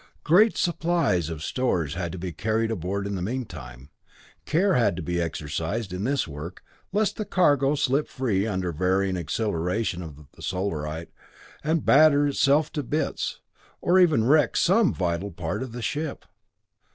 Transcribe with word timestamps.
Great 0.23 0.57
supplies 0.57 1.29
of 1.29 1.43
stores 1.43 1.93
had 1.93 2.11
to 2.11 2.17
be 2.17 2.31
carried 2.33 2.71
aboard 2.71 3.05
in 3.05 3.13
the 3.13 3.21
meantime. 3.21 3.91
Care 4.45 4.73
had 4.73 4.95
to 4.95 5.03
be 5.03 5.21
exercised 5.21 5.93
in 5.93 6.05
this 6.05 6.27
work, 6.27 6.63
lest 6.91 7.17
the 7.17 7.23
cargo 7.23 7.75
slip 7.75 8.07
free 8.07 8.47
under 8.47 8.71
varying 8.71 9.15
acceleration 9.15 10.01
of 10.01 10.25
the 10.31 10.41
Solarite, 10.41 11.11
and 11.63 11.85
batter 11.85 12.25
itself 12.25 12.71
to 12.71 12.81
bits, 12.81 13.41
or 13.79 13.99
even 13.99 14.23
wreck 14.25 14.57
some 14.57 14.91
vital 14.91 15.29
part 15.29 15.61
of 15.61 15.71
the 15.71 15.83
ship. 15.83 16.25